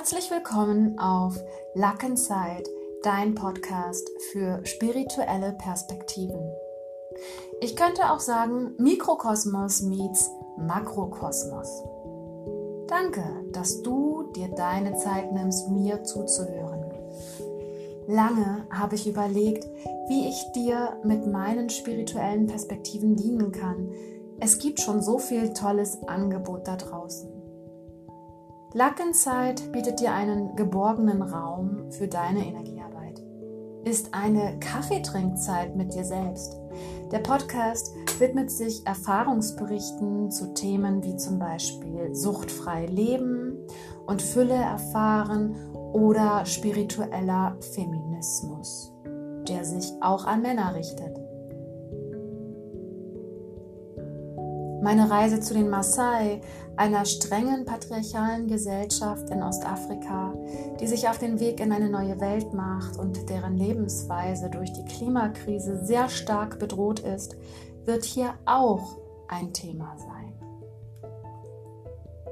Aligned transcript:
Herzlich 0.00 0.30
willkommen 0.30 0.98
auf 0.98 1.38
Luck 1.74 2.02
Inside, 2.02 2.64
dein 3.02 3.34
Podcast 3.34 4.08
für 4.32 4.64
spirituelle 4.64 5.52
Perspektiven. 5.52 6.40
Ich 7.60 7.76
könnte 7.76 8.10
auch 8.10 8.20
sagen 8.20 8.72
Mikrokosmos 8.78 9.82
meets 9.82 10.30
Makrokosmos. 10.56 11.84
Danke, 12.88 13.22
dass 13.52 13.82
du 13.82 14.32
dir 14.34 14.48
deine 14.48 14.96
Zeit 14.96 15.34
nimmst, 15.34 15.68
mir 15.68 16.02
zuzuhören. 16.02 16.82
Lange 18.06 18.66
habe 18.70 18.94
ich 18.94 19.06
überlegt, 19.06 19.66
wie 20.08 20.30
ich 20.30 20.52
dir 20.52 20.96
mit 21.04 21.26
meinen 21.26 21.68
spirituellen 21.68 22.46
Perspektiven 22.46 23.16
dienen 23.16 23.52
kann. 23.52 23.92
Es 24.40 24.58
gibt 24.58 24.80
schon 24.80 25.02
so 25.02 25.18
viel 25.18 25.52
tolles 25.52 25.98
Angebot 26.08 26.66
da 26.66 26.76
draußen. 26.76 27.39
Inside 28.72 29.72
bietet 29.72 29.98
dir 29.98 30.14
einen 30.14 30.54
geborgenen 30.54 31.22
Raum 31.22 31.90
für 31.90 32.06
deine 32.06 32.46
Energiearbeit. 32.46 33.20
Ist 33.84 34.14
eine 34.14 34.60
Kaffeetrinkzeit 34.60 35.74
mit 35.74 35.92
dir 35.92 36.04
selbst. 36.04 36.56
Der 37.10 37.18
Podcast 37.18 37.92
widmet 38.20 38.50
sich 38.50 38.86
Erfahrungsberichten 38.86 40.30
zu 40.30 40.54
Themen 40.54 41.02
wie 41.02 41.16
zum 41.16 41.40
Beispiel 41.40 42.14
suchtfrei 42.14 42.86
leben 42.86 43.58
und 44.06 44.22
Fülle 44.22 44.54
erfahren 44.54 45.56
oder 45.92 46.46
spiritueller 46.46 47.56
Feminismus, 47.74 48.94
der 49.48 49.64
sich 49.64 49.92
auch 50.00 50.26
an 50.26 50.42
Männer 50.42 50.76
richtet. 50.76 51.19
Meine 54.82 55.10
Reise 55.10 55.40
zu 55.40 55.52
den 55.52 55.68
Maasai, 55.68 56.40
einer 56.76 57.04
strengen 57.04 57.66
patriarchalen 57.66 58.48
Gesellschaft 58.48 59.28
in 59.28 59.42
Ostafrika, 59.42 60.32
die 60.80 60.86
sich 60.86 61.06
auf 61.06 61.18
den 61.18 61.38
Weg 61.38 61.60
in 61.60 61.70
eine 61.70 61.90
neue 61.90 62.18
Welt 62.18 62.54
macht 62.54 62.96
und 62.96 63.28
deren 63.28 63.58
Lebensweise 63.58 64.48
durch 64.48 64.72
die 64.72 64.84
Klimakrise 64.86 65.84
sehr 65.84 66.08
stark 66.08 66.58
bedroht 66.58 67.00
ist, 67.00 67.36
wird 67.84 68.04
hier 68.04 68.32
auch 68.46 68.96
ein 69.28 69.52
Thema 69.52 69.94
sein. 69.98 70.32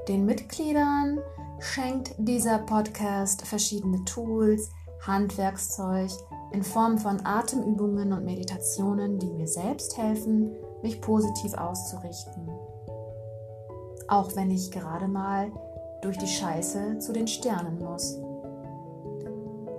Den 0.09 0.25
Mitgliedern 0.25 1.19
schenkt 1.59 2.15
dieser 2.17 2.61
Podcast 2.61 3.47
verschiedene 3.47 4.03
Tools, 4.07 4.71
Handwerkszeug 5.03 6.11
in 6.53 6.63
Form 6.63 6.97
von 6.97 7.25
Atemübungen 7.27 8.15
und 8.15 8.25
Meditationen, 8.25 9.19
die 9.19 9.29
mir 9.29 9.47
selbst 9.47 9.99
helfen, 9.99 10.57
mich 10.83 11.01
positiv 11.01 11.55
auszurichten. 11.55 12.49
Auch 14.09 14.35
wenn 14.37 14.51
ich 14.51 14.71
gerade 14.71 15.09
mal 15.09 15.51
durch 16.03 16.17
die 16.19 16.27
Scheiße 16.27 16.99
zu 16.99 17.13
den 17.13 17.27
Sternen 17.27 17.79
muss. 17.79 18.19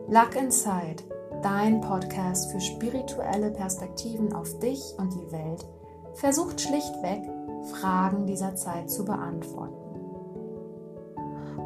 Luck 0.08 0.36
Inside, 0.36 1.03
dein 1.42 1.81
Podcast 1.81 2.52
für 2.52 2.59
spirituelle 2.59 3.52
Perspektiven 3.52 4.33
auf 4.33 4.59
dich 4.59 4.81
und 4.97 5.14
die 5.14 5.31
Welt, 5.31 5.66
versucht 6.16 6.59
schlichtweg, 6.59 7.22
Fragen 7.72 8.25
dieser 8.25 8.55
Zeit 8.55 8.89
zu 8.89 9.05
beantworten. 9.05 9.75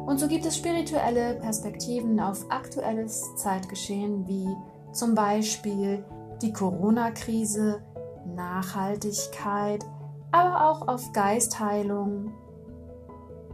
Und 0.06 0.18
so 0.18 0.28
gibt 0.28 0.44
es 0.44 0.56
spirituelle 0.56 1.36
Perspektiven 1.36 2.20
auf 2.20 2.44
aktuelles 2.50 3.34
Zeitgeschehen 3.36 4.26
wie 4.28 4.48
zum 4.92 5.14
Beispiel 5.14 6.04
die 6.42 6.52
Corona-Krise, 6.52 7.80
Nachhaltigkeit, 8.26 9.84
aber 10.32 10.70
auch 10.70 10.88
auf 10.88 11.12
Geistheilung 11.12 12.32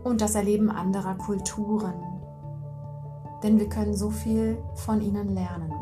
und 0.05 0.21
das 0.21 0.35
Erleben 0.35 0.71
anderer 0.71 1.15
Kulturen. 1.15 1.95
Denn 3.43 3.59
wir 3.59 3.69
können 3.69 3.95
so 3.95 4.11
viel 4.11 4.59
von 4.75 5.01
ihnen 5.01 5.35
lernen. 5.35 5.73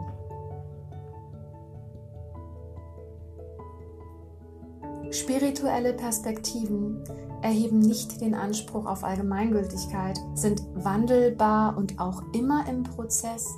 Spirituelle 5.10 5.94
Perspektiven 5.94 7.02
erheben 7.42 7.78
nicht 7.78 8.20
den 8.20 8.34
Anspruch 8.34 8.86
auf 8.86 9.04
Allgemeingültigkeit, 9.04 10.20
sind 10.34 10.62
wandelbar 10.74 11.76
und 11.76 11.98
auch 11.98 12.22
immer 12.32 12.68
im 12.68 12.82
Prozess. 12.82 13.48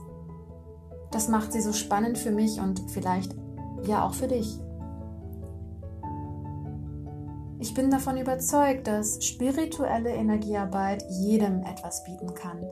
Das 1.10 1.28
macht 1.28 1.53
sie 1.53 1.60
so 1.60 1.72
spannend 1.72 2.19
für 2.19 2.31
mich 2.31 2.60
und 2.60 2.81
vielleicht 2.91 3.34
ja 3.84 4.06
auch 4.06 4.15
für 4.15 4.28
dich. 4.28 4.60
Ich 7.60 7.75
bin 7.75 7.91
davon 7.91 8.16
überzeugt, 8.16 8.87
dass 8.87 9.22
spirituelle 9.22 10.15
Energiearbeit 10.15 11.04
jedem 11.10 11.62
etwas 11.62 12.03
bieten 12.04 12.34
kann. 12.34 12.65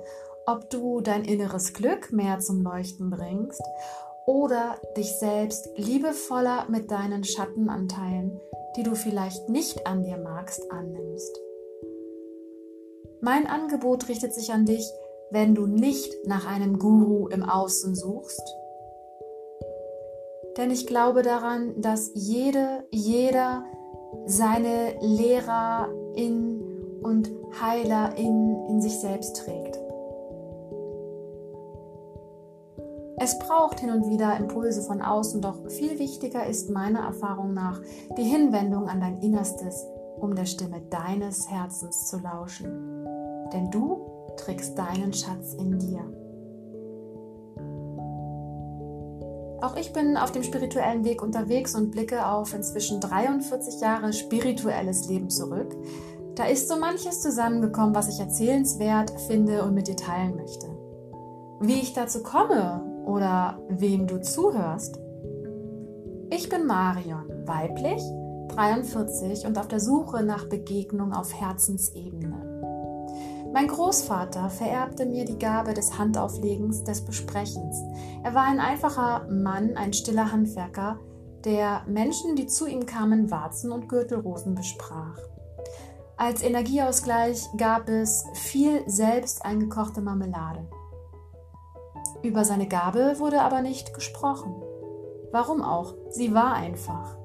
Ob 0.46 0.70
du 0.70 1.02
dein 1.02 1.26
inneres 1.26 1.74
Glück 1.74 2.10
mehr 2.10 2.38
zum 2.38 2.62
Leuchten 2.62 3.10
bringst 3.10 3.62
oder 4.26 4.76
dich 4.96 5.12
selbst 5.18 5.68
liebevoller 5.76 6.66
mit 6.70 6.90
deinen 6.90 7.22
Schattenanteilen, 7.22 8.40
die 8.76 8.82
du 8.82 8.94
vielleicht 8.94 9.50
nicht 9.50 9.86
an 9.86 10.02
dir 10.02 10.16
magst, 10.16 10.72
annimmst. 10.72 11.38
Mein 13.20 13.46
Angebot 13.46 14.08
richtet 14.08 14.32
sich 14.32 14.52
an 14.52 14.64
dich, 14.64 14.90
wenn 15.30 15.54
du 15.54 15.66
nicht 15.66 16.14
nach 16.26 16.46
einem 16.46 16.78
Guru 16.78 17.28
im 17.28 17.42
Außen 17.42 17.94
suchst. 17.94 18.42
Denn 20.56 20.70
ich 20.70 20.86
glaube 20.86 21.22
daran, 21.22 21.78
dass 21.80 22.10
jede, 22.14 22.86
jeder 22.90 23.64
seine 24.26 24.98
Lehrer 25.00 25.88
in 26.14 26.60
und 27.02 27.30
Heiler 27.60 28.16
in, 28.16 28.66
in 28.68 28.80
sich 28.80 28.98
selbst 28.98 29.36
trägt. 29.36 29.78
Es 33.20 33.38
braucht 33.38 33.80
hin 33.80 33.90
und 33.90 34.08
wieder 34.08 34.36
Impulse 34.36 34.82
von 34.82 35.02
außen, 35.02 35.40
doch 35.40 35.68
viel 35.68 35.98
wichtiger 35.98 36.46
ist 36.46 36.70
meiner 36.70 37.00
Erfahrung 37.00 37.52
nach 37.52 37.80
die 38.16 38.22
Hinwendung 38.22 38.88
an 38.88 39.00
dein 39.00 39.20
Innerstes, 39.20 39.84
um 40.20 40.36
der 40.36 40.46
Stimme 40.46 40.80
deines 40.88 41.50
Herzens 41.50 42.06
zu 42.06 42.18
lauschen. 42.18 43.04
Denn 43.52 43.70
du 43.70 44.06
trägst 44.36 44.78
deinen 44.78 45.12
Schatz 45.12 45.54
in 45.54 45.78
dir. 45.78 46.04
Auch 49.60 49.76
ich 49.76 49.92
bin 49.92 50.16
auf 50.16 50.30
dem 50.30 50.44
spirituellen 50.44 51.04
Weg 51.04 51.22
unterwegs 51.22 51.74
und 51.74 51.90
blicke 51.90 52.26
auf 52.26 52.54
inzwischen 52.54 53.00
43 53.00 53.80
Jahre 53.80 54.12
spirituelles 54.12 55.08
Leben 55.08 55.30
zurück. 55.30 55.74
Da 56.36 56.44
ist 56.44 56.68
so 56.68 56.76
manches 56.76 57.20
zusammengekommen, 57.20 57.94
was 57.94 58.08
ich 58.08 58.20
erzählenswert 58.20 59.12
finde 59.26 59.64
und 59.64 59.74
mit 59.74 59.88
dir 59.88 59.96
teilen 59.96 60.36
möchte. 60.36 60.68
Wie 61.60 61.80
ich 61.80 61.92
dazu 61.92 62.22
komme 62.22 62.84
oder 63.04 63.58
wem 63.68 64.06
du 64.06 64.20
zuhörst? 64.20 65.00
Ich 66.30 66.48
bin 66.48 66.66
Marion, 66.66 67.24
weiblich, 67.46 68.02
43 68.54 69.46
und 69.46 69.58
auf 69.58 69.66
der 69.66 69.80
Suche 69.80 70.22
nach 70.22 70.48
Begegnung 70.48 71.12
auf 71.12 71.34
Herzensebene. 71.34 72.47
Mein 73.52 73.66
Großvater 73.66 74.50
vererbte 74.50 75.06
mir 75.06 75.24
die 75.24 75.38
Gabe 75.38 75.74
des 75.74 75.98
Handauflegens, 75.98 76.84
des 76.84 77.04
Besprechens. 77.04 77.82
Er 78.22 78.34
war 78.34 78.42
ein 78.44 78.60
einfacher 78.60 79.26
Mann, 79.30 79.76
ein 79.76 79.92
stiller 79.92 80.30
Handwerker, 80.30 80.98
der 81.44 81.82
Menschen, 81.86 82.36
die 82.36 82.46
zu 82.46 82.66
ihm 82.66 82.84
kamen, 82.84 83.30
Warzen 83.30 83.72
und 83.72 83.88
Gürtelrosen 83.88 84.54
besprach. 84.54 85.18
Als 86.16 86.42
Energieausgleich 86.42 87.48
gab 87.56 87.88
es 87.88 88.24
viel 88.34 88.82
selbst 88.86 89.44
eingekochte 89.44 90.00
Marmelade. 90.00 90.68
Über 92.22 92.44
seine 92.44 92.66
Gabe 92.66 93.14
wurde 93.18 93.40
aber 93.40 93.62
nicht 93.62 93.94
gesprochen. 93.94 94.54
Warum 95.30 95.62
auch? 95.62 95.94
Sie 96.10 96.34
war 96.34 96.54
einfach. 96.54 97.16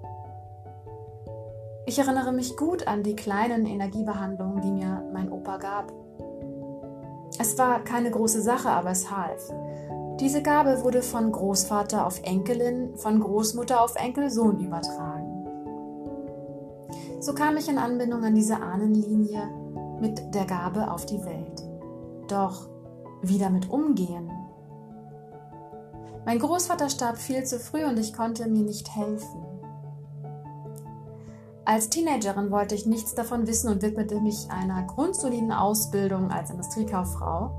Ich 1.85 1.99
erinnere 1.99 2.31
mich 2.31 2.55
gut 2.55 2.87
an 2.87 3.03
die 3.03 3.15
kleinen 3.15 3.65
Energiebehandlungen, 3.65 4.61
die 4.61 4.71
mir 4.71 5.03
mein 5.11 5.31
Opa 5.31 5.57
gab. 5.57 5.91
Es 7.43 7.57
war 7.57 7.83
keine 7.83 8.09
große 8.09 8.41
Sache, 8.41 8.69
aber 8.69 8.91
es 8.91 9.11
half. 9.11 9.51
Diese 10.21 10.41
Gabe 10.41 10.81
wurde 10.81 11.01
von 11.01 11.29
Großvater 11.29 12.07
auf 12.07 12.21
Enkelin, 12.23 12.95
von 12.95 13.19
Großmutter 13.19 13.81
auf 13.81 13.97
Enkelsohn 13.97 14.61
übertragen. 14.61 15.45
So 17.19 17.33
kam 17.33 17.57
ich 17.57 17.67
in 17.67 17.77
Anbindung 17.77 18.23
an 18.23 18.33
diese 18.33 18.61
Ahnenlinie 18.61 19.49
mit 19.99 20.33
der 20.33 20.45
Gabe 20.45 20.89
auf 20.89 21.05
die 21.05 21.21
Welt. 21.25 21.61
Doch 22.29 22.69
wie 23.21 23.39
damit 23.39 23.69
umgehen? 23.69 24.31
Mein 26.25 26.39
Großvater 26.39 26.87
starb 26.87 27.17
viel 27.17 27.43
zu 27.43 27.59
früh 27.59 27.83
und 27.83 27.99
ich 27.99 28.13
konnte 28.13 28.47
mir 28.47 28.63
nicht 28.63 28.95
helfen. 28.95 29.52
Als 31.65 31.89
Teenagerin 31.89 32.51
wollte 32.51 32.75
ich 32.75 32.85
nichts 32.85 33.15
davon 33.15 33.47
wissen 33.47 33.69
und 33.69 33.81
widmete 33.81 34.19
mich 34.19 34.49
einer 34.49 34.83
grundsoliden 34.83 35.53
Ausbildung 35.53 36.29
als 36.29 36.49
Industriekauffrau. 36.49 37.55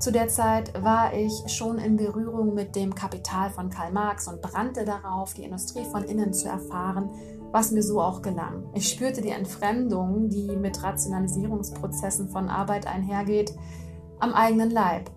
Zu 0.00 0.10
der 0.10 0.28
Zeit 0.28 0.82
war 0.82 1.14
ich 1.14 1.44
schon 1.46 1.78
in 1.78 1.96
Berührung 1.96 2.54
mit 2.54 2.74
dem 2.74 2.94
Kapital 2.94 3.50
von 3.50 3.70
Karl 3.70 3.92
Marx 3.92 4.26
und 4.26 4.42
brannte 4.42 4.84
darauf, 4.84 5.34
die 5.34 5.44
Industrie 5.44 5.84
von 5.84 6.02
innen 6.02 6.32
zu 6.32 6.48
erfahren, 6.48 7.10
was 7.52 7.70
mir 7.70 7.82
so 7.82 8.00
auch 8.00 8.22
gelang. 8.22 8.64
Ich 8.74 8.88
spürte 8.88 9.22
die 9.22 9.30
Entfremdung, 9.30 10.28
die 10.28 10.56
mit 10.56 10.82
Rationalisierungsprozessen 10.82 12.28
von 12.28 12.48
Arbeit 12.48 12.88
einhergeht, 12.88 13.54
am 14.18 14.34
eigenen 14.34 14.70
Leib, 14.70 15.10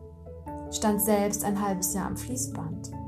stand 0.71 1.01
selbst 1.01 1.43
ein 1.43 1.59
halbes 1.59 1.93
Jahr 1.95 2.05
am 2.05 2.17
Fließband. 2.17 3.00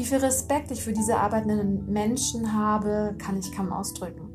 Wie 0.00 0.06
viel 0.06 0.16
Respekt 0.16 0.70
ich 0.70 0.82
für 0.82 0.94
diese 0.94 1.18
arbeitenden 1.18 1.84
Menschen 1.84 2.54
habe, 2.54 3.14
kann 3.18 3.38
ich 3.38 3.54
kaum 3.54 3.70
ausdrücken. 3.70 4.32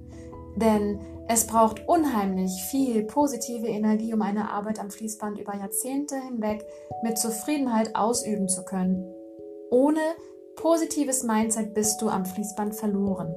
Denn 0.57 0.99
es 1.27 1.47
braucht 1.47 1.87
unheimlich 1.87 2.51
viel 2.69 3.01
positive 3.05 3.65
Energie, 3.65 4.13
um 4.13 4.21
eine 4.21 4.51
Arbeit 4.51 4.79
am 4.79 4.91
Fließband 4.91 5.39
über 5.39 5.55
Jahrzehnte 5.55 6.21
hinweg 6.21 6.63
mit 7.01 7.17
Zufriedenheit 7.17 7.95
ausüben 7.95 8.47
zu 8.47 8.63
können. 8.63 9.11
Ohne 9.71 10.01
positives 10.55 11.23
Mindset 11.23 11.73
bist 11.73 11.99
du 11.99 12.09
am 12.09 12.25
Fließband 12.25 12.75
verloren. 12.75 13.33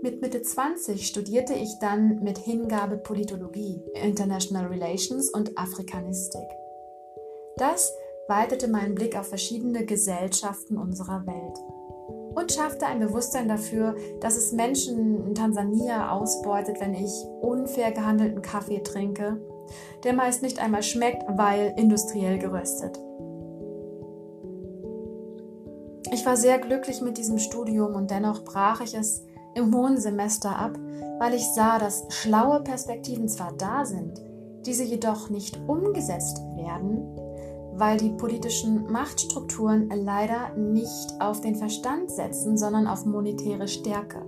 Mit 0.00 0.22
Mitte 0.22 0.42
20 0.42 1.08
studierte 1.08 1.54
ich 1.54 1.76
dann 1.80 2.20
mit 2.22 2.38
Hingabe 2.38 2.98
Politologie, 2.98 3.82
International 3.94 4.66
Relations 4.66 5.28
und 5.28 5.58
Afrikanistik. 5.58 6.46
Das 7.56 7.92
weitete 8.30 8.68
meinen 8.68 8.94
Blick 8.94 9.18
auf 9.18 9.28
verschiedene 9.28 9.84
Gesellschaften 9.84 10.78
unserer 10.78 11.26
Welt 11.26 11.58
und 12.34 12.52
schaffte 12.52 12.86
ein 12.86 13.00
Bewusstsein 13.00 13.48
dafür, 13.48 13.96
dass 14.20 14.36
es 14.36 14.52
Menschen 14.52 15.26
in 15.26 15.34
Tansania 15.34 16.12
ausbeutet, 16.12 16.80
wenn 16.80 16.94
ich 16.94 17.12
unfair 17.42 17.90
gehandelten 17.90 18.40
Kaffee 18.40 18.82
trinke, 18.82 19.40
der 20.04 20.14
meist 20.14 20.42
nicht 20.42 20.62
einmal 20.62 20.84
schmeckt, 20.84 21.24
weil 21.28 21.74
industriell 21.76 22.38
geröstet. 22.38 22.98
Ich 26.12 26.24
war 26.24 26.36
sehr 26.36 26.58
glücklich 26.58 27.02
mit 27.02 27.18
diesem 27.18 27.38
Studium 27.38 27.94
und 27.94 28.10
dennoch 28.10 28.44
brach 28.44 28.80
ich 28.80 28.94
es 28.94 29.24
im 29.54 29.74
hohen 29.74 29.98
Semester 29.98 30.56
ab, 30.56 30.78
weil 31.18 31.34
ich 31.34 31.46
sah, 31.54 31.78
dass 31.78 32.04
schlaue 32.10 32.60
Perspektiven 32.60 33.28
zwar 33.28 33.52
da 33.56 33.84
sind, 33.84 34.20
diese 34.66 34.84
jedoch 34.84 35.30
nicht 35.30 35.58
umgesetzt 35.66 36.38
werden, 36.56 37.19
weil 37.80 37.96
die 37.96 38.10
politischen 38.10 38.92
Machtstrukturen 38.92 39.88
leider 39.88 40.54
nicht 40.54 41.14
auf 41.18 41.40
den 41.40 41.56
Verstand 41.56 42.10
setzen, 42.10 42.58
sondern 42.58 42.86
auf 42.86 43.06
monetäre 43.06 43.66
Stärke. 43.66 44.22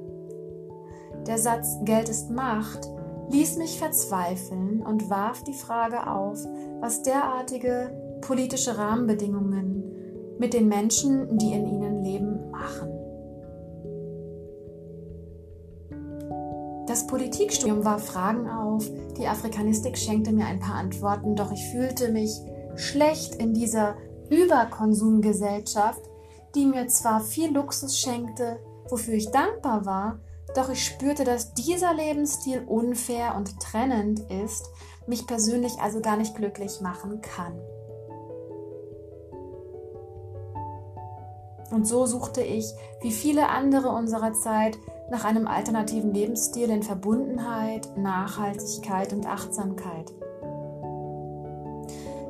Der 1.26 1.36
Satz 1.36 1.76
Geld 1.84 2.08
ist 2.08 2.30
Macht 2.30 2.88
ließ 3.30 3.56
mich 3.58 3.78
verzweifeln 3.78 4.82
und 4.82 5.08
warf 5.08 5.42
die 5.44 5.54
Frage 5.54 6.10
auf, 6.10 6.38
was 6.80 7.02
derartige 7.02 8.18
politische 8.20 8.76
Rahmenbedingungen 8.76 10.36
mit 10.38 10.54
den 10.54 10.68
Menschen, 10.68 11.38
die 11.38 11.52
in 11.52 11.66
ihnen 11.66 12.02
leben, 12.02 12.50
machen. 12.50 12.88
Das 16.86 17.06
Politikstudium 17.06 17.84
warf 17.84 18.06
Fragen 18.06 18.48
auf, 18.48 18.90
die 19.16 19.26
Afrikanistik 19.26 19.96
schenkte 19.96 20.32
mir 20.32 20.46
ein 20.46 20.58
paar 20.58 20.74
Antworten, 20.74 21.36
doch 21.36 21.52
ich 21.52 21.64
fühlte 21.70 22.10
mich 22.10 22.40
schlecht 22.76 23.34
in 23.36 23.54
dieser 23.54 23.96
Überkonsumgesellschaft, 24.30 26.02
die 26.54 26.66
mir 26.66 26.88
zwar 26.88 27.20
viel 27.20 27.52
Luxus 27.52 27.98
schenkte, 27.98 28.58
wofür 28.88 29.14
ich 29.14 29.30
dankbar 29.30 29.86
war, 29.86 30.20
doch 30.54 30.68
ich 30.70 30.84
spürte, 30.84 31.24
dass 31.24 31.54
dieser 31.54 31.94
Lebensstil 31.94 32.64
unfair 32.66 33.34
und 33.36 33.58
trennend 33.60 34.20
ist, 34.30 34.68
mich 35.06 35.26
persönlich 35.26 35.72
also 35.80 36.00
gar 36.00 36.16
nicht 36.16 36.34
glücklich 36.34 36.80
machen 36.80 37.20
kann. 37.20 37.58
Und 41.70 41.88
so 41.88 42.04
suchte 42.04 42.42
ich, 42.42 42.66
wie 43.00 43.10
viele 43.10 43.48
andere 43.48 43.88
unserer 43.88 44.34
Zeit, 44.34 44.76
nach 45.10 45.24
einem 45.24 45.46
alternativen 45.46 46.12
Lebensstil 46.12 46.70
in 46.70 46.82
Verbundenheit, 46.82 47.96
Nachhaltigkeit 47.96 49.12
und 49.12 49.26
Achtsamkeit. 49.26 50.12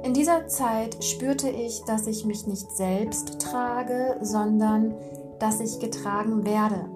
In 0.03 0.15
dieser 0.15 0.49
Zeit 0.49 1.03
spürte 1.05 1.49
ich, 1.49 1.85
dass 1.85 2.09
ich 2.09 2.25
mich 2.25 2.49
nicht 2.49 2.73
selbst 2.73 3.41
trage, 3.41 4.17
sondern 4.21 4.95
dass 5.39 5.61
ich 5.61 5.79
getragen 5.79 6.45
werde. 6.45 6.89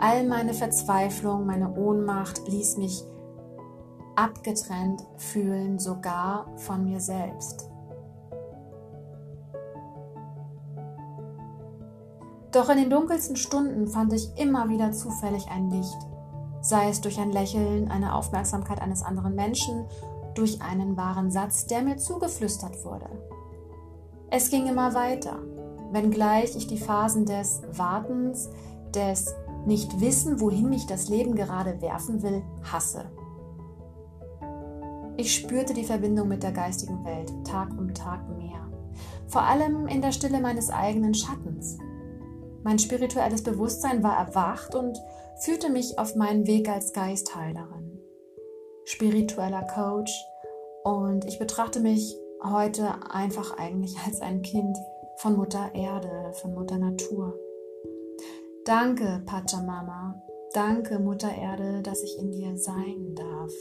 All 0.00 0.26
meine 0.26 0.54
Verzweiflung, 0.54 1.44
meine 1.44 1.76
Ohnmacht 1.76 2.48
ließ 2.48 2.78
mich 2.78 3.04
abgetrennt 4.16 5.02
fühlen, 5.16 5.78
sogar 5.78 6.46
von 6.56 6.84
mir 6.84 6.98
selbst. 6.98 7.68
Doch 12.52 12.70
in 12.70 12.78
den 12.78 12.90
dunkelsten 12.90 13.36
Stunden 13.36 13.86
fand 13.86 14.14
ich 14.14 14.30
immer 14.38 14.70
wieder 14.70 14.92
zufällig 14.92 15.46
ein 15.48 15.70
Licht, 15.70 15.98
sei 16.62 16.88
es 16.88 17.02
durch 17.02 17.18
ein 17.18 17.32
Lächeln, 17.32 17.90
eine 17.90 18.14
Aufmerksamkeit 18.14 18.80
eines 18.80 19.02
anderen 19.02 19.34
Menschen, 19.34 19.86
durch 20.34 20.60
einen 20.62 20.96
wahren 20.96 21.30
Satz, 21.30 21.66
der 21.66 21.82
mir 21.82 21.96
zugeflüstert 21.96 22.84
wurde. 22.84 23.08
Es 24.30 24.50
ging 24.50 24.66
immer 24.66 24.94
weiter, 24.94 25.38
wenngleich 25.90 26.56
ich 26.56 26.66
die 26.66 26.78
Phasen 26.78 27.26
des 27.26 27.62
Wartens, 27.72 28.50
des 28.94 29.34
Nicht-Wissen, 29.66 30.40
wohin 30.40 30.68
mich 30.68 30.86
das 30.86 31.08
Leben 31.08 31.34
gerade 31.34 31.80
werfen 31.80 32.22
will, 32.22 32.42
hasse. 32.62 33.04
Ich 35.16 35.34
spürte 35.34 35.74
die 35.74 35.84
Verbindung 35.84 36.28
mit 36.28 36.42
der 36.42 36.52
geistigen 36.52 37.04
Welt 37.04 37.32
Tag 37.44 37.70
um 37.78 37.92
Tag 37.94 38.28
mehr, 38.36 38.66
vor 39.26 39.42
allem 39.42 39.86
in 39.86 40.00
der 40.00 40.12
Stille 40.12 40.40
meines 40.40 40.70
eigenen 40.70 41.14
Schattens, 41.14 41.78
mein 42.64 42.78
spirituelles 42.78 43.42
Bewusstsein 43.42 44.02
war 44.04 44.16
erwacht 44.16 44.74
und 44.74 44.96
führte 45.40 45.68
mich 45.68 45.98
auf 45.98 46.14
meinen 46.14 46.46
Weg 46.46 46.68
als 46.68 46.92
Geistheilerin, 46.92 47.81
spiritueller 48.84 49.62
Coach 49.62 50.12
und 50.84 51.24
ich 51.26 51.38
betrachte 51.38 51.80
mich 51.80 52.16
heute 52.42 52.88
einfach 53.10 53.56
eigentlich 53.56 53.96
als 54.06 54.20
ein 54.20 54.42
Kind 54.42 54.76
von 55.16 55.36
Mutter 55.36 55.70
Erde, 55.74 56.32
von 56.34 56.54
Mutter 56.54 56.78
Natur. 56.78 57.38
Danke, 58.64 59.22
Pachamama. 59.26 60.22
Danke, 60.52 60.98
Mutter 60.98 61.34
Erde, 61.34 61.82
dass 61.82 62.02
ich 62.02 62.18
in 62.18 62.32
dir 62.32 62.56
sein 62.56 63.14
darf. 63.14 63.52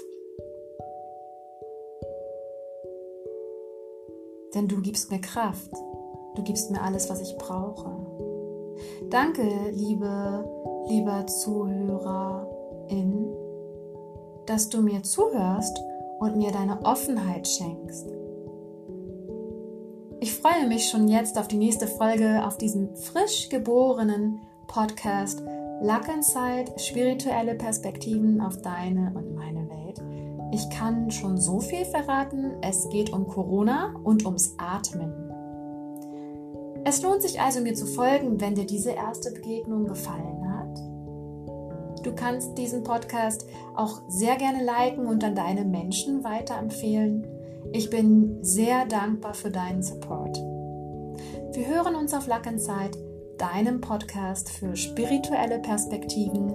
Denn 4.53 4.67
du 4.67 4.81
gibst 4.81 5.11
mir 5.11 5.21
Kraft. 5.21 5.71
Du 6.35 6.43
gibst 6.43 6.71
mir 6.71 6.81
alles, 6.81 7.09
was 7.09 7.21
ich 7.21 7.37
brauche. 7.37 7.89
Danke, 9.09 9.43
liebe, 9.71 10.45
lieber 10.87 11.25
Zuhörerin, 11.27 13.33
dass 14.45 14.69
du 14.69 14.81
mir 14.81 15.03
zuhörst 15.03 15.79
und 16.19 16.37
mir 16.37 16.51
deine 16.51 16.83
Offenheit 16.83 17.47
schenkst. 17.47 18.07
Ich 20.19 20.33
freue 20.35 20.67
mich 20.67 20.89
schon 20.89 21.07
jetzt 21.07 21.37
auf 21.39 21.47
die 21.47 21.57
nächste 21.57 21.87
Folge 21.87 22.45
auf 22.45 22.57
diesem 22.57 22.95
frisch 22.95 23.49
geborenen 23.49 24.39
Podcast 24.67 25.41
Luck 25.81 26.07
Inside, 26.13 26.77
spirituelle 26.77 27.55
Perspektiven 27.55 28.39
auf 28.39 28.61
deine 28.61 29.11
und 29.15 29.33
meine 29.33 29.67
Welt. 29.67 29.99
Ich 30.53 30.69
kann 30.69 31.09
schon 31.09 31.37
so 31.37 31.59
viel 31.59 31.85
verraten, 31.85 32.51
es 32.61 32.87
geht 32.89 33.11
um 33.11 33.27
Corona 33.27 33.95
und 34.03 34.23
ums 34.25 34.53
Atmen. 34.59 35.31
Es 36.83 37.01
lohnt 37.01 37.21
sich 37.23 37.41
also, 37.41 37.61
mir 37.61 37.73
zu 37.73 37.85
folgen, 37.85 38.39
wenn 38.41 38.53
dir 38.53 38.65
diese 38.65 38.91
erste 38.91 39.31
Begegnung 39.31 39.85
gefallen 39.87 40.37
hat. 40.37 40.40
Du 42.03 42.13
kannst 42.15 42.57
diesen 42.57 42.83
Podcast 42.83 43.45
auch 43.75 44.01
sehr 44.07 44.35
gerne 44.35 44.63
liken 44.63 45.05
und 45.05 45.23
an 45.23 45.35
deine 45.35 45.65
Menschen 45.65 46.23
weiterempfehlen. 46.23 47.27
Ich 47.73 47.89
bin 47.89 48.43
sehr 48.43 48.85
dankbar 48.85 49.33
für 49.33 49.51
deinen 49.51 49.83
Support. 49.83 50.37
Wir 51.53 51.67
hören 51.67 51.95
uns 51.95 52.13
auf 52.13 52.27
Lackenzeit, 52.27 52.97
deinem 53.37 53.81
Podcast 53.81 54.49
für 54.49 54.75
spirituelle 54.75 55.59
Perspektiven. 55.59 56.53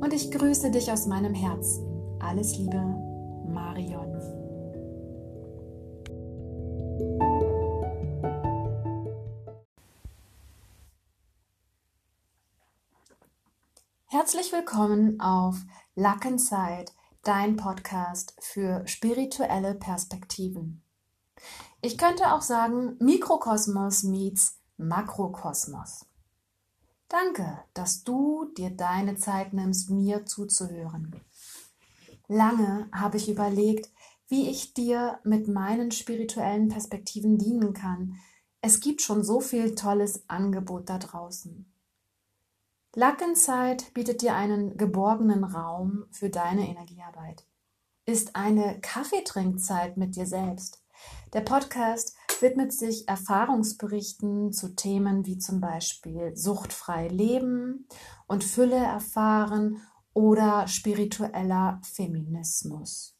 Und 0.00 0.14
ich 0.14 0.30
grüße 0.30 0.70
dich 0.70 0.90
aus 0.90 1.06
meinem 1.06 1.34
Herzen. 1.34 1.86
Alles 2.18 2.56
Liebe, 2.56 2.82
Herzlich 14.12 14.52
willkommen 14.52 15.18
auf 15.22 15.56
Luck 15.94 16.26
Inside, 16.26 16.92
dein 17.22 17.56
Podcast 17.56 18.36
für 18.40 18.86
spirituelle 18.86 19.74
Perspektiven. 19.74 20.82
Ich 21.80 21.96
könnte 21.96 22.34
auch 22.34 22.42
sagen 22.42 22.98
Mikrokosmos 23.00 24.02
meets 24.02 24.58
Makrokosmos. 24.76 26.04
Danke, 27.08 27.64
dass 27.72 28.04
du 28.04 28.52
dir 28.54 28.68
deine 28.68 29.16
Zeit 29.16 29.54
nimmst, 29.54 29.88
mir 29.88 30.26
zuzuhören. 30.26 31.18
Lange 32.28 32.90
habe 32.92 33.16
ich 33.16 33.30
überlegt, 33.30 33.90
wie 34.28 34.50
ich 34.50 34.74
dir 34.74 35.20
mit 35.24 35.48
meinen 35.48 35.90
spirituellen 35.90 36.68
Perspektiven 36.68 37.38
dienen 37.38 37.72
kann. 37.72 38.16
Es 38.60 38.80
gibt 38.80 39.00
schon 39.00 39.24
so 39.24 39.40
viel 39.40 39.74
tolles 39.74 40.28
Angebot 40.28 40.90
da 40.90 40.98
draußen. 40.98 41.72
Inside 42.94 43.84
bietet 43.94 44.20
dir 44.20 44.34
einen 44.36 44.76
geborgenen 44.76 45.44
Raum 45.44 46.04
für 46.10 46.28
deine 46.28 46.68
Energiearbeit. 46.68 47.46
ist 48.04 48.36
eine 48.36 48.80
Kaffeetrinkzeit 48.80 49.96
mit 49.96 50.14
dir 50.16 50.26
selbst. 50.26 50.84
Der 51.32 51.40
Podcast 51.40 52.14
widmet 52.40 52.72
sich 52.72 53.08
Erfahrungsberichten 53.08 54.52
zu 54.52 54.74
Themen 54.74 55.24
wie 55.24 55.38
zum 55.38 55.60
Beispiel 55.60 56.36
suchtfrei 56.36 57.08
leben 57.08 57.88
und 58.26 58.44
Fülle 58.44 58.76
erfahren 58.76 59.80
oder 60.12 60.68
spiritueller 60.68 61.80
Feminismus, 61.84 63.16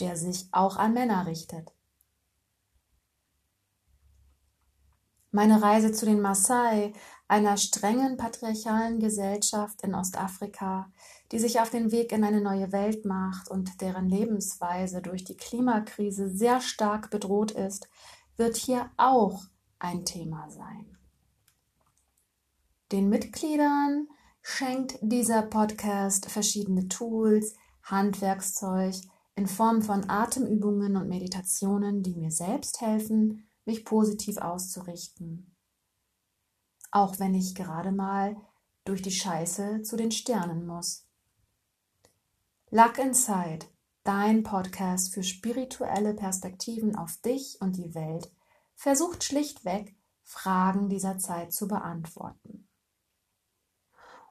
der 0.00 0.16
sich 0.16 0.48
auch 0.50 0.76
an 0.76 0.94
Männer 0.94 1.26
richtet. 1.26 1.72
Meine 5.30 5.62
Reise 5.62 5.92
zu 5.92 6.04
den 6.04 6.20
Maasai, 6.20 6.92
einer 7.32 7.56
strengen 7.56 8.18
patriarchalen 8.18 9.00
Gesellschaft 9.00 9.80
in 9.80 9.94
Ostafrika, 9.94 10.92
die 11.32 11.38
sich 11.38 11.60
auf 11.60 11.70
den 11.70 11.90
Weg 11.90 12.12
in 12.12 12.24
eine 12.24 12.42
neue 12.42 12.72
Welt 12.72 13.06
macht 13.06 13.48
und 13.48 13.80
deren 13.80 14.06
Lebensweise 14.06 15.00
durch 15.00 15.24
die 15.24 15.38
Klimakrise 15.38 16.28
sehr 16.28 16.60
stark 16.60 17.08
bedroht 17.08 17.50
ist, 17.52 17.88
wird 18.36 18.56
hier 18.56 18.90
auch 18.98 19.44
ein 19.78 20.04
Thema 20.04 20.50
sein. 20.50 20.98
Den 22.92 23.08
Mitgliedern 23.08 24.08
schenkt 24.42 24.98
dieser 25.00 25.40
Podcast 25.40 26.30
verschiedene 26.30 26.88
Tools, 26.88 27.54
Handwerkszeug 27.82 28.94
in 29.36 29.46
Form 29.46 29.80
von 29.80 30.10
Atemübungen 30.10 30.98
und 30.98 31.08
Meditationen, 31.08 32.02
die 32.02 32.14
mir 32.14 32.30
selbst 32.30 32.82
helfen, 32.82 33.48
mich 33.64 33.86
positiv 33.86 34.36
auszurichten. 34.36 35.51
Auch 36.92 37.18
wenn 37.18 37.34
ich 37.34 37.54
gerade 37.54 37.90
mal 37.90 38.36
durch 38.84 39.02
die 39.02 39.10
Scheiße 39.10 39.82
zu 39.82 39.96
den 39.96 40.12
Sternen 40.12 40.66
muss. 40.66 41.08
Luck 42.70 42.98
Inside, 42.98 43.66
dein 44.04 44.42
Podcast 44.42 45.12
für 45.12 45.22
spirituelle 45.22 46.14
Perspektiven 46.14 46.94
auf 46.94 47.16
dich 47.16 47.56
und 47.60 47.76
die 47.76 47.94
Welt, 47.94 48.30
versucht 48.74 49.24
schlichtweg, 49.24 49.96
Fragen 50.22 50.88
dieser 50.88 51.18
Zeit 51.18 51.52
zu 51.52 51.66
beantworten. 51.66 52.68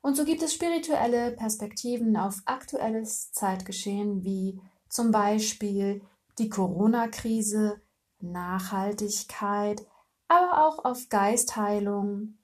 Und 0.02 0.16
so 0.16 0.26
gibt 0.26 0.42
es 0.42 0.54
spirituelle 0.54 1.32
Perspektiven 1.32 2.18
auf 2.18 2.42
aktuelles 2.46 3.32
Zeitgeschehen 3.32 4.24
wie 4.24 4.60
zum 4.90 5.12
Beispiel 5.12 6.02
die 6.38 6.50
Corona-Krise, 6.50 7.82
Nachhaltigkeit, 8.20 9.86
aber 10.28 10.68
auch 10.68 10.86
auf 10.86 11.10
Geistheilung 11.10 12.38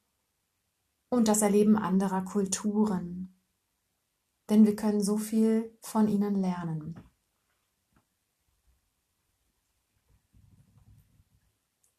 und 1.09 1.27
das 1.27 1.41
Erleben 1.41 1.77
anderer 1.77 2.23
Kulturen. 2.23 3.35
Denn 4.49 4.65
wir 4.65 4.75
können 4.75 5.01
so 5.01 5.17
viel 5.17 5.77
von 5.81 6.07
ihnen 6.07 6.35
lernen. 6.35 6.95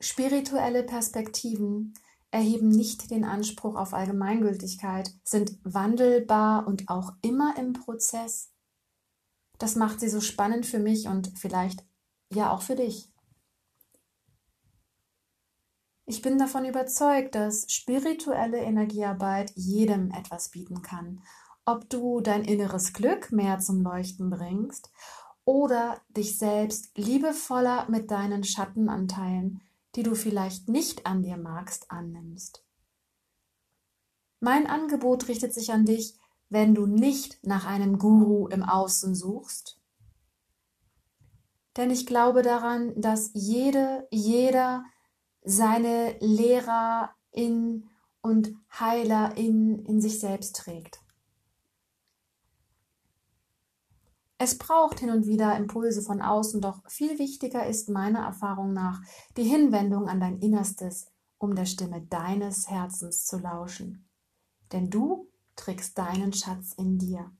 Spirituelle 0.00 0.84
Perspektiven 0.84 1.94
erheben 2.30 2.68
nicht 2.68 3.10
den 3.10 3.24
Anspruch 3.24 3.74
auf 3.74 3.94
Allgemeingültigkeit, 3.94 5.12
sind 5.24 5.58
wandelbar 5.64 6.66
und 6.66 6.88
auch 6.88 7.12
immer 7.22 7.56
im 7.58 7.72
Prozess. 7.72 8.52
Das 9.58 9.76
macht 9.76 10.00
sie 10.00 10.08
so 10.08 10.20
spannend 10.20 10.66
für 10.66 10.78
mich 10.78 11.08
und 11.08 11.36
vielleicht 11.36 11.84
ja 12.32 12.52
auch 12.52 12.62
für 12.62 12.76
dich. 12.76 13.10
Ich 16.10 16.22
bin 16.22 16.38
davon 16.38 16.64
überzeugt, 16.64 17.34
dass 17.34 17.70
spirituelle 17.70 18.60
Energiearbeit 18.60 19.52
jedem 19.54 20.10
etwas 20.10 20.48
bieten 20.48 20.80
kann. 20.80 21.22
Ob 21.66 21.90
du 21.90 22.22
dein 22.22 22.46
inneres 22.46 22.94
Glück 22.94 23.30
mehr 23.30 23.58
zum 23.58 23.82
Leuchten 23.82 24.30
bringst 24.30 24.90
oder 25.44 26.00
dich 26.08 26.38
selbst 26.38 26.96
liebevoller 26.96 27.90
mit 27.90 28.10
deinen 28.10 28.42
Schattenanteilen, 28.42 29.60
die 29.96 30.02
du 30.02 30.14
vielleicht 30.14 30.70
nicht 30.70 31.04
an 31.04 31.22
dir 31.22 31.36
magst, 31.36 31.90
annimmst. 31.90 32.64
Mein 34.40 34.66
Angebot 34.66 35.28
richtet 35.28 35.52
sich 35.52 35.74
an 35.74 35.84
dich, 35.84 36.18
wenn 36.48 36.74
du 36.74 36.86
nicht 36.86 37.38
nach 37.46 37.66
einem 37.66 37.98
Guru 37.98 38.48
im 38.48 38.62
Außen 38.62 39.14
suchst. 39.14 39.78
Denn 41.76 41.90
ich 41.90 42.06
glaube 42.06 42.40
daran, 42.40 42.98
dass 42.98 43.30
jede, 43.34 44.08
jeder 44.10 44.86
seine 45.48 46.18
Lehrer 46.20 47.10
in 47.30 47.88
und 48.20 48.54
Heiler 48.78 49.36
in, 49.36 49.78
in 49.86 50.00
sich 50.00 50.20
selbst 50.20 50.56
trägt. 50.56 51.00
Es 54.36 54.58
braucht 54.58 55.00
hin 55.00 55.10
und 55.10 55.26
wieder 55.26 55.56
Impulse 55.56 56.02
von 56.02 56.20
außen, 56.20 56.60
doch 56.60 56.82
viel 56.88 57.18
wichtiger 57.18 57.66
ist 57.66 57.88
meiner 57.88 58.20
Erfahrung 58.20 58.72
nach 58.74 59.00
die 59.36 59.42
Hinwendung 59.42 60.08
an 60.08 60.20
dein 60.20 60.38
Innerstes, 60.38 61.06
um 61.38 61.54
der 61.54 61.64
Stimme 61.64 62.02
deines 62.02 62.68
Herzens 62.68 63.24
zu 63.24 63.38
lauschen. 63.38 64.06
Denn 64.72 64.90
du 64.90 65.28
trägst 65.56 65.96
deinen 65.96 66.34
Schatz 66.34 66.74
in 66.74 66.98
dir. 66.98 67.32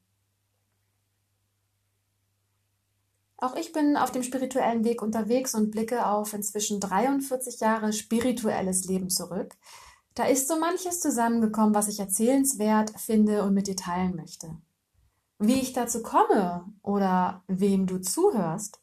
Auch 3.40 3.54
ich 3.54 3.73
bin 3.73 3.97
auf 3.97 4.11
dem 4.11 4.25
spirituellen 4.25 4.85
Weg 4.85 5.00
unterwegs 5.00 5.54
und 5.54 5.71
blicke 5.71 6.07
auf 6.07 6.35
inzwischen 6.35 6.80
43 6.80 7.61
Jahre 7.61 7.92
spirituelles 7.92 8.85
Leben 8.87 9.11
zurück. 9.11 9.57
Da 10.14 10.25
ist 10.25 10.49
so 10.49 10.59
manches 10.59 11.00
zusammengekommen, 11.00 11.75
was 11.75 11.87
ich 11.87 12.00
erzählenswert 12.00 12.90
finde 12.99 13.45
und 13.45 13.54
mit 13.54 13.68
dir 13.68 13.76
teilen 13.76 14.16
möchte. 14.16 14.57
Wie 15.38 15.61
ich 15.61 15.73
dazu 15.73 16.02
komme 16.02 16.64
oder 16.83 17.45
wem 17.47 17.87
du 17.87 18.00
zuhörst. 18.00 18.80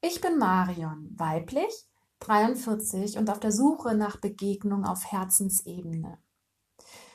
Ich 0.00 0.20
bin 0.20 0.36
Marion, 0.36 1.14
weiblich, 1.16 1.86
43 2.18 3.16
und 3.16 3.30
auf 3.30 3.38
der 3.38 3.52
Suche 3.52 3.94
nach 3.94 4.16
Begegnung 4.16 4.84
auf 4.84 5.12
Herzensebene. 5.12 6.18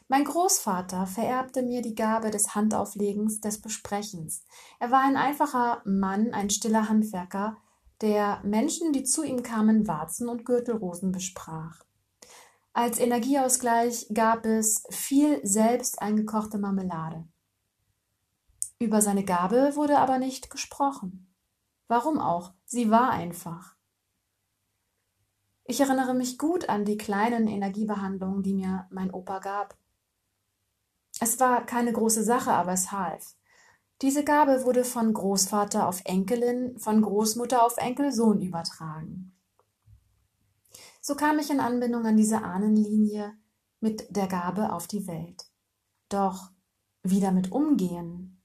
Mein 0.08 0.24
Großvater 0.24 1.08
vererbte 1.08 1.64
mir 1.64 1.82
die 1.82 1.96
Gabe 1.96 2.30
des 2.30 2.54
Handauflegens, 2.54 3.42
des 3.42 3.60
Besprechens. 3.60 4.46
Er 4.80 4.92
war 4.92 5.02
ein 5.02 5.18
einfacher 5.18 5.82
Mann, 5.84 6.32
ein 6.34 6.52
stiller 6.52 6.90
Handwerker, 6.90 7.58
der 8.02 8.40
Menschen, 8.44 8.94
die 8.94 9.04
zu 9.04 9.24
ihm 9.24 9.42
kamen, 9.42 9.88
Warzen 9.88 10.30
und 10.30 10.46
Gürtelrosen 10.46 11.12
besprach. 11.12 11.84
Als 12.74 13.00
Energieausgleich 13.00 14.08
gab 14.14 14.46
es 14.46 14.84
viel 14.90 15.40
selbst 15.44 16.02
eingekochte 16.02 16.58
Marmelade. 16.58 17.26
Über 18.78 19.02
seine 19.02 19.24
Gabe 19.24 19.76
wurde 19.76 19.98
aber 19.98 20.20
nicht 20.20 20.52
gesprochen. 20.52 21.34
Warum 21.88 22.20
auch? 22.20 22.54
Sie 22.66 22.92
war 22.92 23.12
einfach. 23.12 23.76
Ich 25.64 25.80
erinnere 25.80 26.14
mich 26.14 26.38
gut 26.38 26.70
an 26.70 26.86
die 26.86 26.98
kleinen 26.98 27.48
Energiebehandlungen, 27.48 28.44
die 28.44 28.54
mir 28.54 28.88
mein 28.92 29.12
Opa 29.12 29.40
gab. 29.40 29.78
Es 31.20 31.40
war 31.40 31.66
keine 31.66 31.94
große 31.94 32.24
Sache, 32.24 32.52
aber 32.52 32.74
es 32.74 32.92
half. 32.92 33.36
Diese 34.02 34.26
Gabe 34.26 34.66
wurde 34.66 34.84
von 34.84 35.14
Großvater 35.14 35.88
auf 35.88 36.02
Enkelin, 36.04 36.78
von 36.78 37.02
Großmutter 37.02 37.64
auf 37.64 37.78
Enkelsohn 37.78 38.42
übertragen. 38.42 39.34
So 41.00 41.16
kam 41.16 41.40
ich 41.40 41.50
in 41.50 41.60
Anbindung 41.60 42.06
an 42.06 42.18
diese 42.18 42.42
Ahnenlinie 42.44 43.38
mit 43.80 44.16
der 44.16 44.28
Gabe 44.28 44.74
auf 44.74 44.88
die 44.88 45.08
Welt. 45.08 45.46
Doch 46.10 46.52
wie 47.04 47.22
damit 47.22 47.52
umgehen? 47.52 48.42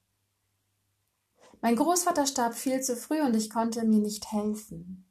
Mein 1.62 1.76
Großvater 1.76 2.26
starb 2.26 2.54
viel 2.54 2.80
zu 2.80 2.96
früh 2.96 3.20
und 3.20 3.34
ich 3.34 3.50
konnte 3.50 3.84
mir 3.84 3.98
nicht 3.98 4.30
helfen. 4.32 5.09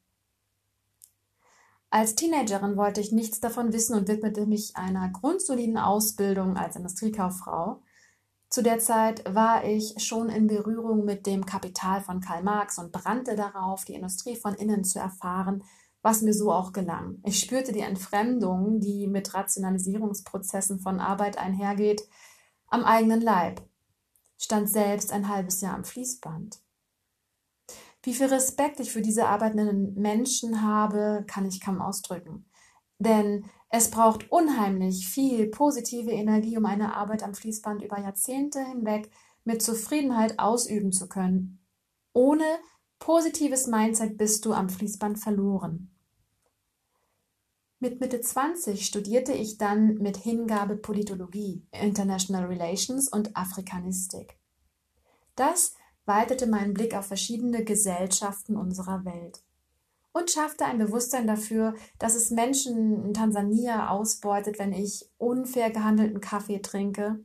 Als 1.91 2.13
Teenagerin 2.13 2.77
wollte 2.77 3.01
ich 3.01 3.12
nichts 3.12 3.39
davon 3.39 3.74
wissen 3.74 3.96
und 3.96 4.08
widmete 4.08 4.46
mich 4.46 4.75
einer 4.75 5.10
grundsoliden 5.10 5.77
Ausbildung 5.77 6.55
als 6.55 6.75
Industriekauffrau. 6.75 7.81
Zu 8.50 8.62
der 8.62 8.79
Zeit 8.79 9.24
war 9.34 9.63
ich 9.63 9.96
schon 9.98 10.29
in 10.29 10.48
Berührung 10.48 11.03
mit 11.03 11.25
dem 11.25 11.46
Kapital 11.46 12.01
von 12.01 12.19
Karl 12.19 12.43
Marx 12.43 12.77
und 12.77 12.91
brannte 12.91 13.36
darauf, 13.36 13.86
die 13.86 13.96
Industrie 13.96 14.36
von 14.36 14.53
innen 14.53 14.84
zu 14.84 15.00
erfahren, 15.00 15.63
was 16.01 16.22
mir 16.22 16.34
so 16.34 16.51
auch 16.51 16.74
gelang. 16.74 17.19
Ich 17.25 17.39
spürte 17.39 17.72
die 17.72 17.81
Entfremdung, 17.81 18.79
die 18.79 19.08
mit 19.08 19.34
Rationalisierungsprozessen 19.34 20.79
von 20.79 21.00
Arbeit 21.00 21.38
einhergeht, 21.38 22.03
am 22.67 22.84
eigenen 22.84 23.22
Leib, 23.22 23.62
stand 24.38 24.69
selbst 24.69 25.12
ein 25.12 25.27
halbes 25.27 25.62
Jahr 25.62 25.75
am 25.75 25.84
Fließband. 25.84 26.60
Wie 28.09 28.15
viel 28.15 28.25
Respekt 28.25 28.79
ich 28.79 28.91
für 28.91 29.03
diese 29.03 29.27
arbeitenden 29.27 29.93
Menschen 29.93 30.63
habe, 30.63 31.23
kann 31.27 31.45
ich 31.45 31.61
kaum 31.61 31.79
ausdrücken. 31.79 32.43
Denn 32.97 33.45
es 33.69 33.91
braucht 33.91 34.31
unheimlich 34.31 35.07
viel 35.07 35.45
positive 35.45 36.09
Energie, 36.09 36.57
um 36.57 36.65
eine 36.65 36.95
Arbeit 36.95 37.21
am 37.21 37.35
Fließband 37.35 37.83
über 37.83 37.99
Jahrzehnte 37.99 38.65
hinweg 38.65 39.11
mit 39.43 39.61
Zufriedenheit 39.61 40.39
ausüben 40.39 40.91
zu 40.91 41.07
können. 41.07 41.63
Ohne 42.11 42.45
positives 42.97 43.67
Mindset 43.67 44.17
bist 44.17 44.43
du 44.43 44.53
am 44.53 44.69
Fließband 44.69 45.19
verloren. 45.19 45.91
Mit 47.79 47.99
Mitte 48.01 48.21
20 48.21 48.87
studierte 48.87 49.33
ich 49.33 49.59
dann 49.59 49.99
mit 49.99 50.17
Hingabe 50.17 50.77
Politologie, 50.77 51.63
International 51.71 52.45
Relations 52.45 53.07
und 53.07 53.37
Afrikanistik. 53.37 54.39
Das 55.35 55.75
weitete 56.09 56.47
meinen 56.47 56.73
Blick 56.73 56.93
auf 56.93 57.05
verschiedene 57.05 57.63
Gesellschaften 57.63 58.57
unserer 58.57 59.05
Welt 59.05 59.41
und 60.11 60.31
schaffte 60.31 60.65
ein 60.65 60.79
Bewusstsein 60.79 61.27
dafür, 61.27 61.75
dass 61.99 62.15
es 62.15 62.31
Menschen 62.31 63.05
in 63.05 63.13
Tansania 63.13 63.89
ausbeutet, 63.89 64.59
wenn 64.59 64.73
ich 64.73 65.09
unfair 65.17 65.69
gehandelten 65.69 66.19
Kaffee 66.19 66.59
trinke, 66.59 67.19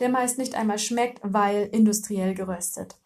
der 0.00 0.08
meist 0.08 0.38
nicht 0.38 0.54
einmal 0.54 0.78
schmeckt, 0.78 1.20
weil 1.22 1.68
industriell 1.72 2.34
geröstet. 2.34 3.00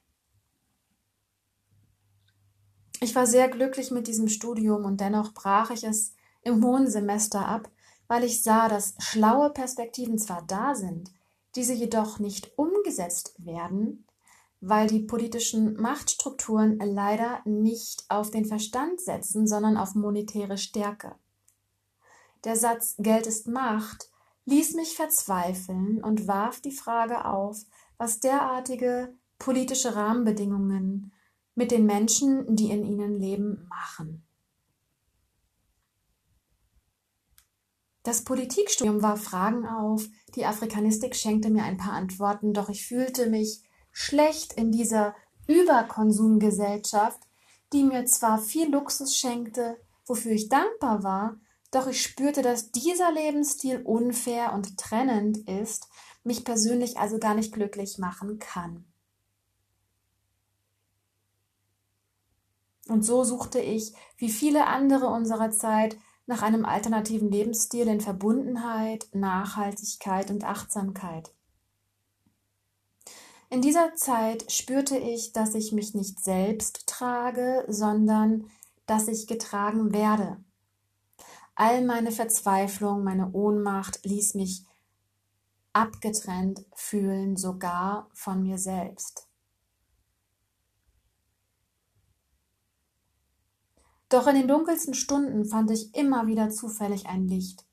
Ich 3.00 3.14
war 3.14 3.26
sehr 3.26 3.48
glücklich 3.48 3.90
mit 3.90 4.08
diesem 4.08 4.28
Studium 4.28 4.84
und 4.84 5.00
dennoch 5.00 5.32
brach 5.32 5.70
ich 5.70 5.84
es 5.84 6.14
im 6.42 6.64
hohen 6.64 6.86
Semester 6.86 7.46
ab, 7.46 7.70
weil 8.08 8.24
ich 8.24 8.42
sah, 8.42 8.68
dass 8.68 8.94
schlaue 8.98 9.50
Perspektiven 9.50 10.18
zwar 10.18 10.42
da 10.46 10.74
sind, 10.74 11.12
diese 11.54 11.72
jedoch 11.72 12.18
nicht 12.18 12.58
umgesetzt 12.58 13.34
werden, 13.38 14.06
weil 14.60 14.86
die 14.86 15.00
politischen 15.00 15.74
Machtstrukturen 15.74 16.78
leider 16.78 17.40
nicht 17.44 18.04
auf 18.08 18.30
den 18.30 18.44
Verstand 18.44 19.00
setzen, 19.00 19.46
sondern 19.46 19.76
auf 19.76 19.94
monetäre 19.94 20.58
Stärke. 20.58 21.14
Der 22.44 22.56
Satz 22.56 22.94
Geld 22.98 23.26
ist 23.26 23.48
Macht 23.48 24.10
ließ 24.46 24.74
mich 24.74 24.96
verzweifeln 24.96 26.02
und 26.02 26.26
warf 26.26 26.60
die 26.60 26.72
Frage 26.72 27.24
auf, 27.24 27.58
was 27.98 28.20
derartige 28.20 29.14
politische 29.38 29.94
Rahmenbedingungen 29.94 31.12
mit 31.54 31.70
den 31.70 31.86
Menschen, 31.86 32.56
die 32.56 32.70
in 32.70 32.84
ihnen 32.84 33.20
leben, 33.20 33.66
machen. 33.68 34.24
Das 38.02 38.24
Politikstudium 38.24 39.02
warf 39.02 39.22
Fragen 39.22 39.66
auf, 39.66 40.08
die 40.34 40.46
Afrikanistik 40.46 41.14
schenkte 41.14 41.50
mir 41.50 41.64
ein 41.64 41.76
paar 41.76 41.92
Antworten, 41.92 42.54
doch 42.54 42.70
ich 42.70 42.86
fühlte 42.86 43.28
mich 43.28 43.62
schlecht 43.92 44.52
in 44.54 44.72
dieser 44.72 45.14
Überkonsumgesellschaft, 45.46 47.20
die 47.72 47.84
mir 47.84 48.04
zwar 48.06 48.38
viel 48.38 48.70
Luxus 48.70 49.16
schenkte, 49.16 49.76
wofür 50.06 50.32
ich 50.32 50.48
dankbar 50.48 51.02
war, 51.02 51.36
doch 51.70 51.86
ich 51.86 52.02
spürte, 52.02 52.42
dass 52.42 52.72
dieser 52.72 53.12
Lebensstil 53.12 53.82
unfair 53.82 54.52
und 54.52 54.76
trennend 54.76 55.48
ist, 55.48 55.88
mich 56.24 56.44
persönlich 56.44 56.98
also 56.98 57.18
gar 57.18 57.34
nicht 57.34 57.52
glücklich 57.52 57.98
machen 57.98 58.38
kann. 58.38 58.84
Und 62.88 63.04
so 63.04 63.22
suchte 63.22 63.60
ich, 63.60 63.94
wie 64.16 64.30
viele 64.30 64.66
andere 64.66 65.06
unserer 65.06 65.50
Zeit, 65.52 65.96
nach 66.26 66.42
einem 66.42 66.64
alternativen 66.64 67.30
Lebensstil 67.30 67.88
in 67.88 68.00
Verbundenheit, 68.00 69.08
Nachhaltigkeit 69.12 70.30
und 70.30 70.44
Achtsamkeit. 70.44 71.32
In 73.52 73.62
dieser 73.62 73.96
Zeit 73.96 74.50
spürte 74.50 74.96
ich, 74.96 75.32
dass 75.32 75.56
ich 75.56 75.72
mich 75.72 75.92
nicht 75.92 76.20
selbst 76.20 76.86
trage, 76.86 77.64
sondern 77.66 78.48
dass 78.86 79.08
ich 79.08 79.26
getragen 79.26 79.92
werde. 79.92 80.36
All 81.56 81.84
meine 81.84 82.12
Verzweiflung, 82.12 83.02
meine 83.02 83.32
Ohnmacht 83.32 84.04
ließ 84.04 84.34
mich 84.34 84.64
abgetrennt 85.72 86.64
fühlen, 86.74 87.36
sogar 87.36 88.08
von 88.12 88.40
mir 88.40 88.56
selbst. 88.56 89.26
Doch 94.08 94.28
in 94.28 94.36
den 94.36 94.48
dunkelsten 94.48 94.94
Stunden 94.94 95.44
fand 95.44 95.72
ich 95.72 95.92
immer 95.96 96.28
wieder 96.28 96.50
zufällig 96.50 97.06
ein 97.06 97.26
Licht, 97.26 97.64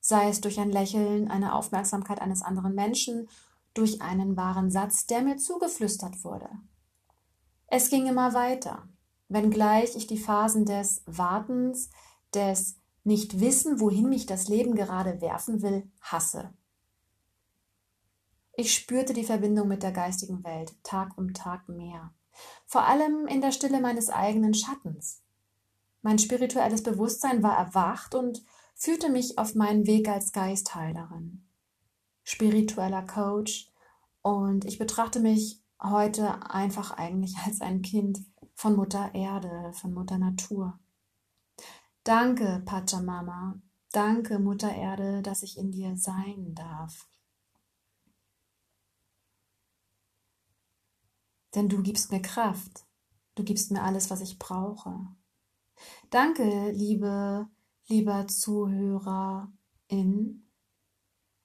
sei 0.00 0.28
es 0.28 0.42
durch 0.42 0.60
ein 0.60 0.70
Lächeln, 0.70 1.28
eine 1.28 1.54
Aufmerksamkeit 1.54 2.20
eines 2.20 2.42
anderen 2.42 2.74
Menschen 2.74 3.28
durch 3.74 4.02
einen 4.02 4.36
wahren 4.36 4.70
Satz, 4.70 5.06
der 5.06 5.22
mir 5.22 5.36
zugeflüstert 5.36 6.24
wurde. 6.24 6.48
Es 7.66 7.88
ging 7.88 8.06
immer 8.06 8.34
weiter, 8.34 8.88
wenngleich 9.28 9.96
ich 9.96 10.06
die 10.06 10.18
Phasen 10.18 10.66
des 10.66 11.02
Wartens, 11.06 11.90
des 12.34 12.76
Nicht-Wissen, 13.04 13.80
wohin 13.80 14.08
mich 14.08 14.26
das 14.26 14.48
Leben 14.48 14.74
gerade 14.74 15.20
werfen 15.20 15.62
will, 15.62 15.90
hasse. 16.00 16.52
Ich 18.54 18.74
spürte 18.74 19.14
die 19.14 19.24
Verbindung 19.24 19.68
mit 19.68 19.82
der 19.82 19.92
geistigen 19.92 20.44
Welt 20.44 20.74
Tag 20.82 21.16
um 21.16 21.32
Tag 21.32 21.68
mehr, 21.68 22.12
vor 22.66 22.82
allem 22.86 23.26
in 23.26 23.40
der 23.40 23.52
Stille 23.52 23.80
meines 23.80 24.10
eigenen 24.10 24.52
Schattens. 24.52 25.22
Mein 26.02 26.18
spirituelles 26.18 26.82
Bewusstsein 26.82 27.42
war 27.42 27.56
erwacht 27.56 28.14
und 28.14 28.44
führte 28.74 29.08
mich 29.08 29.38
auf 29.38 29.54
meinen 29.54 29.86
Weg 29.86 30.08
als 30.08 30.32
Geistheilerin 30.32 31.46
spiritueller 32.24 33.02
Coach 33.02 33.70
und 34.22 34.64
ich 34.64 34.78
betrachte 34.78 35.20
mich 35.20 35.62
heute 35.80 36.50
einfach 36.50 36.92
eigentlich 36.92 37.36
als 37.44 37.60
ein 37.60 37.82
Kind 37.82 38.20
von 38.54 38.76
Mutter 38.76 39.14
Erde, 39.14 39.72
von 39.74 39.92
Mutter 39.92 40.18
Natur. 40.18 40.78
Danke, 42.04 42.62
Pachamama. 42.64 43.60
Danke, 43.92 44.38
Mutter 44.38 44.74
Erde, 44.74 45.22
dass 45.22 45.42
ich 45.42 45.58
in 45.58 45.70
dir 45.70 45.96
sein 45.96 46.54
darf. 46.54 47.06
Denn 51.54 51.68
du 51.68 51.82
gibst 51.82 52.10
mir 52.10 52.22
Kraft. 52.22 52.86
Du 53.34 53.44
gibst 53.44 53.70
mir 53.70 53.82
alles, 53.82 54.10
was 54.10 54.20
ich 54.20 54.38
brauche. 54.38 55.06
Danke, 56.10 56.70
liebe, 56.70 57.48
lieber 57.88 58.26
Zuhörerin, 58.26 59.50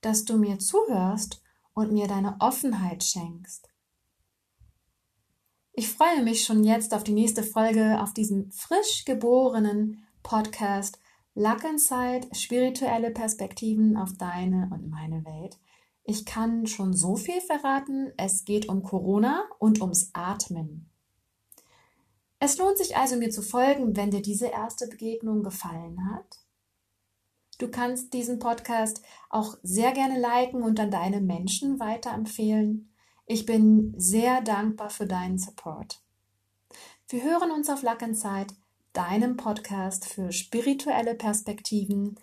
dass 0.01 0.25
du 0.25 0.37
mir 0.37 0.59
zuhörst 0.59 1.41
und 1.73 1.91
mir 1.91 2.07
deine 2.07 2.35
Offenheit 2.39 3.03
schenkst. 3.03 3.69
Ich 5.73 5.89
freue 5.89 6.23
mich 6.23 6.43
schon 6.43 6.63
jetzt 6.63 6.93
auf 6.93 7.03
die 7.03 7.13
nächste 7.13 7.43
Folge 7.43 8.01
auf 8.01 8.13
diesem 8.13 8.51
frisch 8.51 9.05
geborenen 9.05 10.03
Podcast 10.23 10.99
Luck 11.35 11.63
Inside, 11.63 12.29
spirituelle 12.33 13.11
Perspektiven 13.11 13.95
auf 13.95 14.11
deine 14.17 14.71
und 14.73 14.89
meine 14.89 15.23
Welt. 15.23 15.59
Ich 16.03 16.25
kann 16.25 16.65
schon 16.65 16.93
so 16.93 17.15
viel 17.15 17.39
verraten, 17.41 18.11
es 18.17 18.43
geht 18.43 18.69
um 18.69 18.81
Corona 18.81 19.43
und 19.59 19.79
ums 19.81 20.09
Atmen. 20.13 20.89
Es 22.39 22.57
lohnt 22.57 22.79
sich 22.79 22.97
also 22.97 23.17
mir 23.17 23.29
zu 23.29 23.43
folgen, 23.43 23.95
wenn 23.95 24.09
dir 24.09 24.23
diese 24.23 24.47
erste 24.47 24.87
Begegnung 24.87 25.43
gefallen 25.43 26.11
hat. 26.11 26.39
Du 27.57 27.69
kannst 27.69 28.13
diesen 28.13 28.39
Podcast 28.39 29.01
auch 29.29 29.57
sehr 29.63 29.91
gerne 29.91 30.19
liken 30.19 30.61
und 30.61 30.79
an 30.79 30.91
deine 30.91 31.21
Menschen 31.21 31.79
weiterempfehlen. 31.79 32.93
Ich 33.25 33.45
bin 33.45 33.93
sehr 33.97 34.41
dankbar 34.41 34.89
für 34.89 35.07
deinen 35.07 35.37
Support. 35.37 36.01
Wir 37.09 37.23
hören 37.23 37.51
uns 37.51 37.69
auf 37.69 37.81
Lackenzeit, 37.81 38.53
deinem 38.93 39.37
Podcast 39.37 40.05
für 40.05 40.31
spirituelle 40.31 41.15
Perspektiven. 41.15 42.15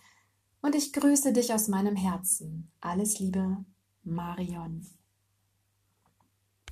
Und 0.63 0.75
ich 0.75 0.93
grüße 0.93 1.33
dich 1.33 1.53
aus 1.53 1.69
meinem 1.69 1.97
Herzen. 1.97 2.71
Alles 2.81 3.19
Liebe, 3.19 3.65
Marion. 4.03 4.87